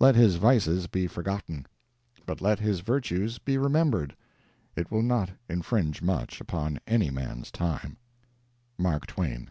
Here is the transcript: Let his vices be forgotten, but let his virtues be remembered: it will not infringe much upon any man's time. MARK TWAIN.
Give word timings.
Let 0.00 0.16
his 0.16 0.34
vices 0.34 0.88
be 0.88 1.06
forgotten, 1.06 1.64
but 2.26 2.40
let 2.40 2.58
his 2.58 2.80
virtues 2.80 3.38
be 3.38 3.56
remembered: 3.56 4.16
it 4.74 4.90
will 4.90 5.00
not 5.02 5.30
infringe 5.48 6.02
much 6.02 6.40
upon 6.40 6.80
any 6.88 7.08
man's 7.08 7.52
time. 7.52 7.96
MARK 8.78 9.06
TWAIN. 9.06 9.50